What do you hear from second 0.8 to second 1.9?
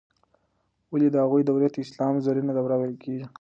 ولې د هغوی دورې ته د